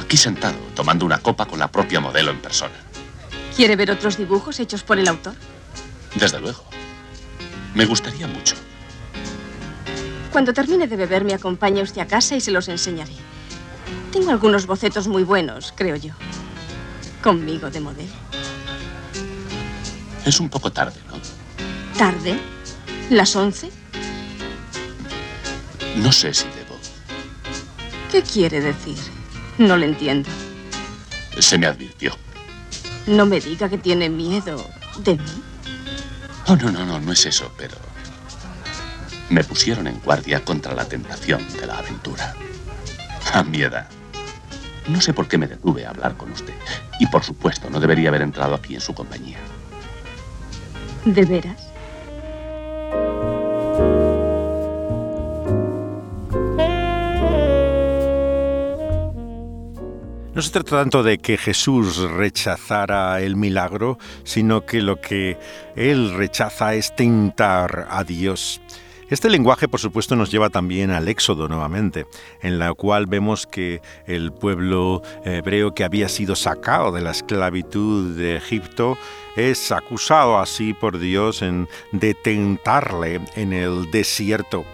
[0.00, 2.74] Aquí sentado, tomando una copa con la propia modelo en persona.
[3.56, 5.34] ¿Quiere ver otros dibujos hechos por el autor?
[6.14, 6.64] Desde luego.
[7.74, 8.54] Me gustaría mucho.
[10.32, 13.12] Cuando termine de beber, me acompaña usted a casa y se los enseñaré.
[14.12, 16.12] Tengo algunos bocetos muy buenos, creo yo.
[17.22, 18.12] Conmigo de modelo.
[20.24, 21.18] Es un poco tarde, ¿no?
[21.98, 22.38] ¿Tarde?
[23.10, 23.70] ¿Las once?
[25.98, 26.78] No sé si debo.
[28.10, 28.96] ¿Qué quiere decir?
[29.58, 30.28] No le entiendo.
[31.38, 32.12] Se me advirtió.
[33.06, 34.64] No me diga que tiene miedo
[34.98, 35.42] de mí.
[36.46, 37.76] Oh, no, no, no, no es eso, pero...
[39.28, 42.34] Me pusieron en guardia contra la tentación de la aventura.
[43.32, 43.88] A mi edad.
[44.86, 46.54] No sé por qué me detuve a hablar con usted.
[46.98, 49.38] Y por supuesto, no debería haber entrado aquí en su compañía.
[51.04, 51.67] ¿De veras?
[60.38, 65.36] No se trata tanto de que Jesús rechazara el milagro, sino que lo que
[65.74, 68.60] él rechaza es tentar a Dios.
[69.10, 72.06] Este lenguaje, por supuesto, nos lleva también al Éxodo nuevamente,
[72.40, 78.16] en la cual vemos que el pueblo hebreo que había sido sacado de la esclavitud
[78.16, 78.96] de Egipto
[79.34, 84.64] es acusado así por Dios en, de tentarle en el desierto.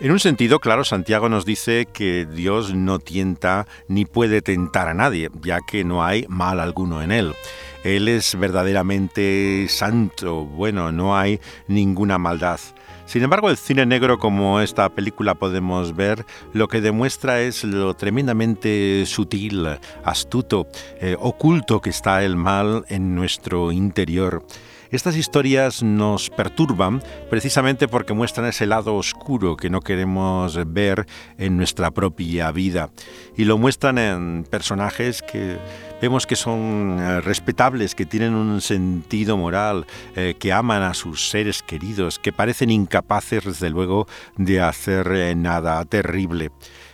[0.00, 4.94] En un sentido, claro, Santiago nos dice que Dios no tienta ni puede tentar a
[4.94, 7.34] nadie, ya que no hay mal alguno en él.
[7.82, 12.60] Él es verdaderamente santo, bueno, no hay ninguna maldad.
[13.06, 17.94] Sin embargo, el cine negro, como esta película podemos ver, lo que demuestra es lo
[17.94, 19.66] tremendamente sutil,
[20.04, 20.68] astuto,
[21.00, 24.44] eh, oculto que está el mal en nuestro interior.
[24.90, 31.58] Estas historias nos perturban precisamente porque muestran ese lado oscuro que no queremos ver en
[31.58, 32.88] nuestra propia vida
[33.36, 35.58] y lo muestran en personajes que
[36.00, 39.86] vemos que son eh, respetables, que tienen un sentido moral,
[40.16, 45.34] eh, que aman a sus seres queridos, que parecen incapaces, desde luego, de hacer eh,
[45.34, 46.50] nada terrible.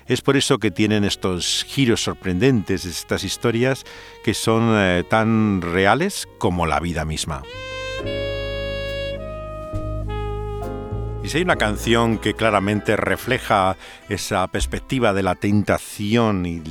[0.06, 3.84] Es por eso que tienen estos giros sorprendentes, estas historias
[4.22, 7.42] que son tan reales como la vida misma.
[11.24, 13.76] Y si hay una canción que claramente refleja
[14.10, 16.62] esa perspectiva de la tentación y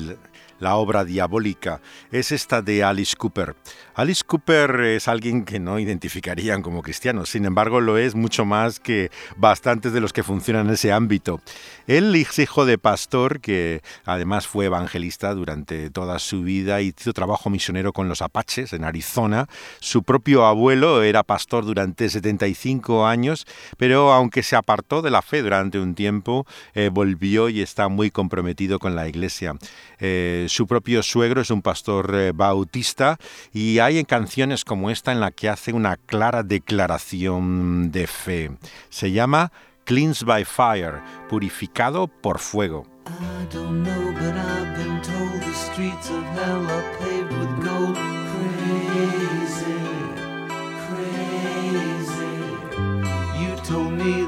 [0.64, 3.56] la obra diabólica, es esta de Alice Cooper.
[3.96, 8.80] Alice Cooper es alguien que no identificarían como cristiano, sin embargo lo es mucho más
[8.80, 11.42] que bastantes de los que funcionan en ese ámbito.
[11.86, 17.14] Él es hijo de pastor que además fue evangelista durante toda su vida y hizo
[17.14, 19.48] trabajo misionero con los apaches en Arizona.
[19.80, 23.46] Su propio abuelo era pastor durante 75 años,
[23.78, 28.12] pero aunque se apartó de la fe durante un tiempo, eh, volvió y está muy
[28.12, 29.56] comprometido con la iglesia.
[30.00, 33.18] Eh, su propio suegro es un pastor eh, bautista
[33.52, 38.52] y hay en canciones como esta en la que hace una clara declaración de fe.
[38.90, 39.52] Se llama
[39.86, 42.86] Cleansed by Fire, purificado por fuego.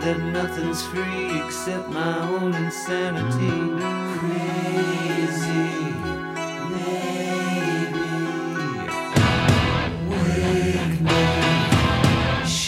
[0.06, 5.05] that nothing's free except my own insanity.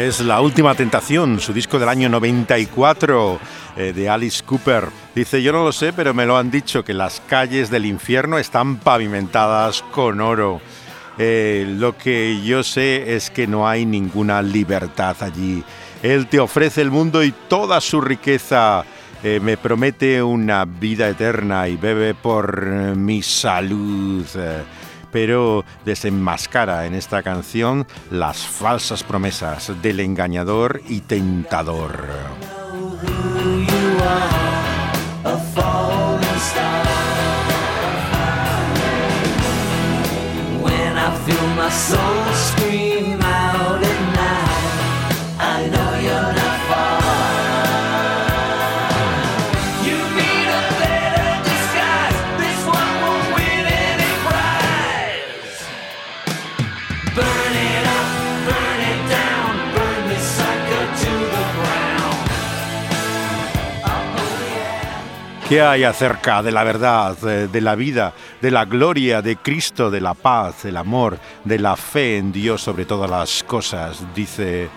[0.00, 3.38] Es La Última Tentación, su disco del año 94
[3.76, 4.86] eh, de Alice Cooper.
[5.14, 8.38] Dice, yo no lo sé, pero me lo han dicho, que las calles del infierno
[8.38, 10.62] están pavimentadas con oro.
[11.18, 15.62] Eh, lo que yo sé es que no hay ninguna libertad allí.
[16.02, 18.86] Él te ofrece el mundo y toda su riqueza.
[19.22, 22.64] Eh, me promete una vida eterna y bebe por
[22.96, 24.24] mi salud.
[25.12, 32.06] Pero desenmascara en esta canción las falsas promesas del engañador y tentador.
[65.50, 69.90] ¿Qué hay acerca de la verdad, de, de la vida, de la gloria de Cristo,
[69.90, 74.00] de la paz, del amor, de la fe en Dios sobre todas las cosas?
[74.14, 74.68] Dice,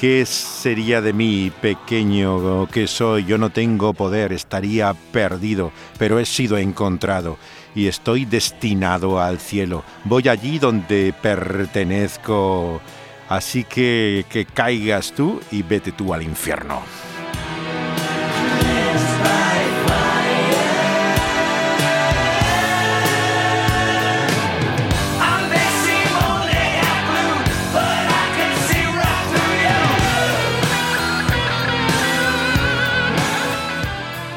[0.00, 3.26] ¿qué sería de mí, pequeño que soy?
[3.26, 7.36] Yo no tengo poder, estaría perdido, pero he sido encontrado
[7.74, 9.84] y estoy destinado al cielo.
[10.04, 12.80] Voy allí donde pertenezco.
[13.28, 16.80] Así que que caigas tú y vete tú al infierno.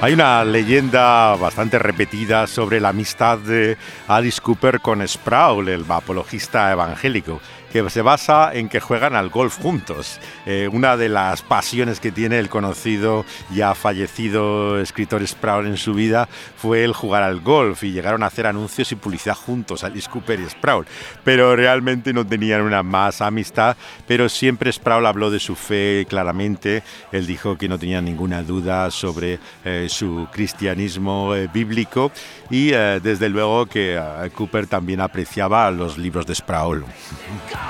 [0.02, 3.78] Hay una leyenda bastante repetida sobre la amistad de
[4.08, 7.40] Alice Cooper con Sproul, el apologista evangélico,
[7.72, 10.20] que se basa en que juegan al golf juntos.
[10.46, 15.94] Eh, una de las pasiones que tiene el conocido, ya fallecido escritor Sproul en su
[15.94, 20.10] vida fue el jugar al golf y llegaron a hacer anuncios y publicidad juntos, Alice
[20.10, 20.86] Cooper y Sproul.
[21.24, 26.84] Pero realmente no tenían una más amistad, pero siempre Sproul habló de su fe claramente.
[27.12, 32.12] Él dijo que no tenía ninguna duda sobre eh, su cristianismo eh, bíblico
[32.50, 34.02] y desde luego que
[34.36, 36.84] Cooper también apreciaba los libros de Sproul.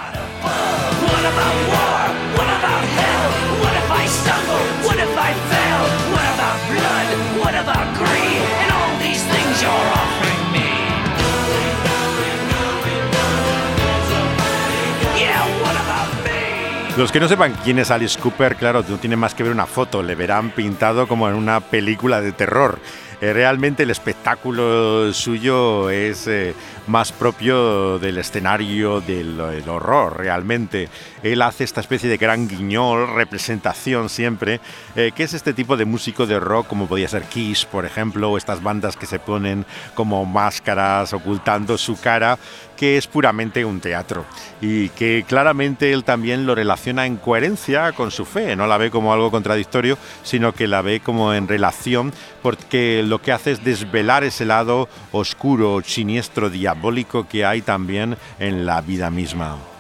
[16.98, 19.66] Los que no sepan quién es Alice Cooper, claro, no tienen más que ver una
[19.66, 22.80] foto, le verán pintado como en una película de terror.
[23.22, 26.54] Eh, realmente el espectáculo suyo es eh,
[26.92, 30.90] más propio del escenario del, del horror, realmente.
[31.24, 34.60] Él hace esta especie de gran guiñol, representación siempre,
[34.96, 38.30] eh, que es este tipo de músico de rock, como podía ser Kiss, por ejemplo,
[38.30, 39.66] o estas bandas que se ponen
[39.96, 42.38] como máscaras ocultando su cara,
[42.76, 44.26] que es puramente un teatro
[44.60, 48.90] y que claramente él también lo relaciona en coherencia con su fe, no la ve
[48.90, 52.12] como algo contradictorio, sino que la ve como en relación
[52.42, 56.81] porque lo que hace es desvelar ese lado oscuro, siniestro, diabólico
[57.28, 59.71] que hay también en la vida misma.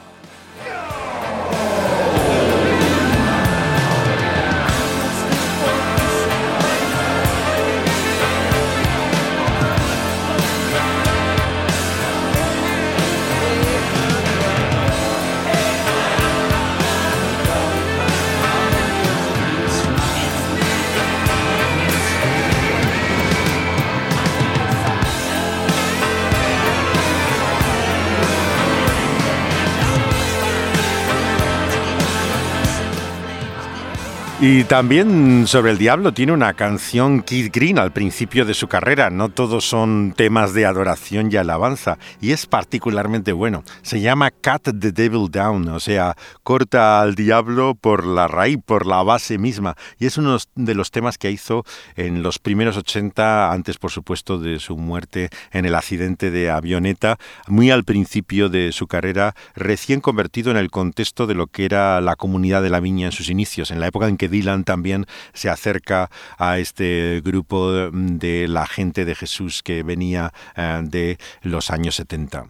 [34.43, 39.11] Y también sobre el diablo tiene una canción Keith Green al principio de su carrera.
[39.11, 43.63] No todos son temas de adoración y alabanza, y es particularmente bueno.
[43.83, 48.87] Se llama Cut the Devil Down, o sea, corta al diablo por la raíz, por
[48.87, 49.75] la base misma.
[49.99, 51.63] Y es uno de los temas que hizo
[51.95, 57.19] en los primeros 80, antes por supuesto de su muerte en el accidente de avioneta,
[57.45, 62.01] muy al principio de su carrera, recién convertido en el contexto de lo que era
[62.01, 65.05] la comunidad de la viña en sus inicios, en la época en que Dylan también
[65.33, 71.69] se acerca a este grupo de la gente de Jesús que venía eh, de los
[71.69, 72.47] años 70.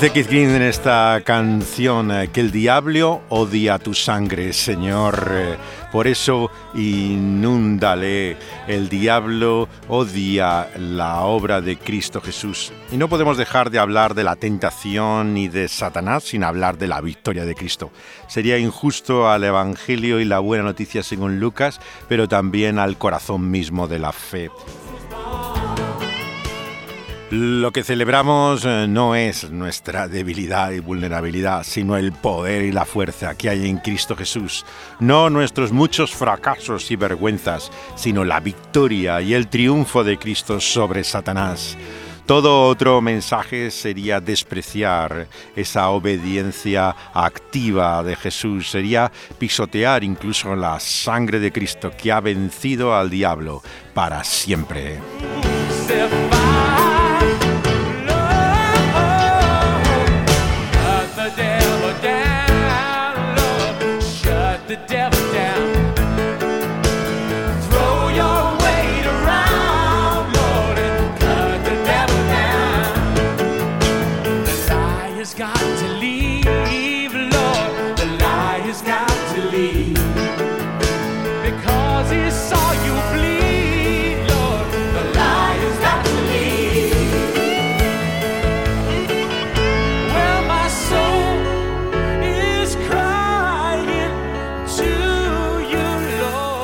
[0.00, 5.28] Dice Keith Green en esta canción eh, que el diablo odia tu sangre, Señor.
[5.32, 5.56] eh,
[5.90, 8.36] Por eso inúndale.
[8.68, 12.72] El diablo odia la obra de Cristo Jesús.
[12.92, 16.86] Y no podemos dejar de hablar de la tentación ni de Satanás sin hablar de
[16.86, 17.90] la victoria de Cristo.
[18.28, 23.88] Sería injusto al Evangelio y la buena noticia según Lucas, pero también al corazón mismo
[23.88, 24.48] de la fe.
[27.30, 32.86] Lo que celebramos eh, no es nuestra debilidad y vulnerabilidad, sino el poder y la
[32.86, 34.64] fuerza que hay en Cristo Jesús.
[34.98, 41.04] No nuestros muchos fracasos y vergüenzas, sino la victoria y el triunfo de Cristo sobre
[41.04, 41.76] Satanás.
[42.24, 51.40] Todo otro mensaje sería despreciar esa obediencia activa de Jesús, sería pisotear incluso la sangre
[51.40, 53.62] de Cristo que ha vencido al diablo
[53.92, 54.98] para siempre.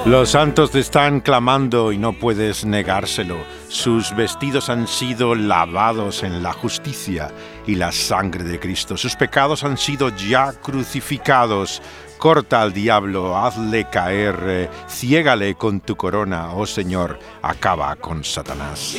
[0.06, 3.38] Los santos te están clamando y no puedes negárselo.
[3.68, 7.32] Sus vestidos han sido lavados en la justicia
[7.66, 8.98] y la sangre de Cristo.
[8.98, 11.80] Sus pecados han sido ya crucificados.
[12.18, 18.94] Corta al diablo, hazle caer, eh, ciégale con tu corona, oh Señor, acaba con Satanás.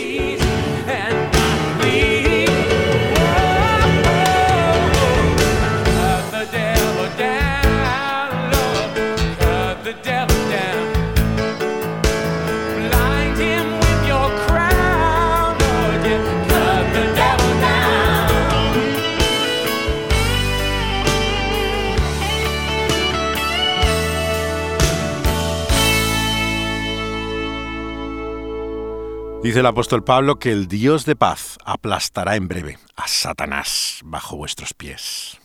[29.45, 34.35] Dice el apóstol Pablo que el Dios de paz aplastará en breve a Satanás bajo
[34.35, 35.39] vuestros pies.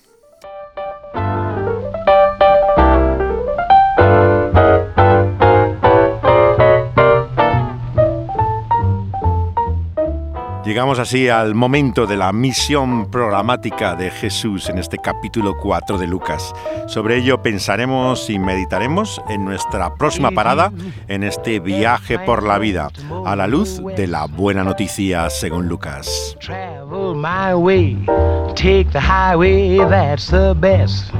[10.70, 16.06] Llegamos así al momento de la misión programática de Jesús en este capítulo 4 de
[16.06, 16.54] Lucas.
[16.86, 20.70] Sobre ello pensaremos y meditaremos en nuestra próxima parada
[21.08, 22.88] en este viaje por la vida,
[23.26, 26.36] a la luz de la buena noticia según Lucas.
[26.38, 28.06] Travel my way,
[28.54, 31.10] take the highway, that's the best.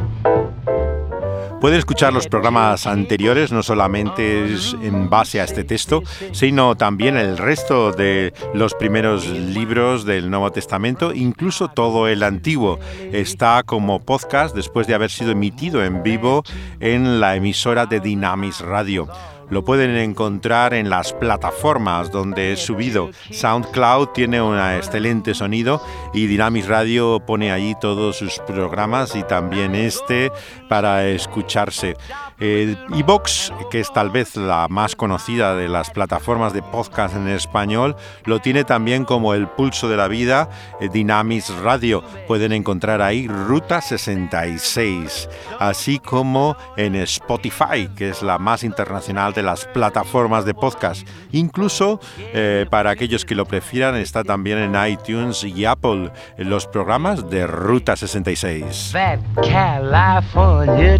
[1.61, 4.47] Pueden escuchar los programas anteriores, no solamente
[4.83, 6.03] en base a este texto,
[6.33, 12.79] sino también el resto de los primeros libros del Nuevo Testamento, incluso todo el Antiguo.
[13.13, 16.45] Está como podcast después de haber sido emitido en vivo
[16.81, 19.07] en la emisora de Dynamis Radio.
[19.51, 23.11] Lo pueden encontrar en las plataformas donde he subido.
[23.31, 25.83] SoundCloud tiene un excelente sonido
[26.15, 30.31] y Dynamis Radio pone allí todos sus programas y también este
[30.69, 31.97] para escucharse.
[32.41, 37.29] Eh, Evox, que es tal vez la más conocida de las plataformas de podcast en
[37.29, 40.49] español, lo tiene también como el pulso de la vida,
[40.81, 42.03] eh, Dynamis Radio.
[42.27, 45.29] Pueden encontrar ahí Ruta 66,
[45.59, 51.07] así como en Spotify, que es la más internacional de las plataformas de podcast.
[51.33, 57.29] Incluso eh, para aquellos que lo prefieran, está también en iTunes y Apple los programas
[57.29, 58.93] de Ruta 66.
[58.93, 60.99] That California.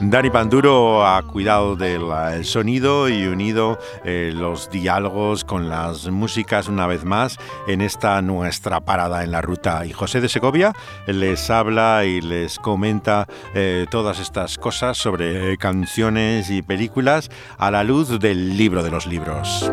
[0.00, 6.68] Dani Panduro ha cuidado del eh, sonido y unido eh, los diálogos con las músicas
[6.68, 7.38] una vez más
[7.68, 9.86] en esta nuestra parada en la ruta.
[9.86, 10.72] Y José de Segovia
[11.06, 17.84] les habla y les comenta eh, todas estas cosas sobre canciones y películas a la
[17.84, 19.70] luz del libro de los libros.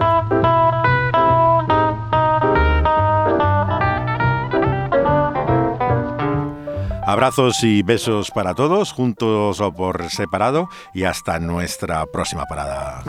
[7.08, 13.01] Abrazos y besos para todos, juntos o por separado, y hasta nuestra próxima parada.